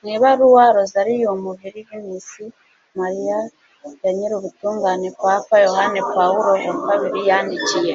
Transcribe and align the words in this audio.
mu 0.00 0.08
ibaruwa 0.16 0.64
rosarium 0.76 1.40
virginis 1.60 2.28
mariae 2.98 3.42
ya 4.02 4.10
nyirubutungane 4.16 5.08
papa 5.20 5.54
yohani 5.64 6.00
pawulo 6.12 6.50
wa 6.86 6.94
ii 7.04 7.24
yandikiye 7.28 7.94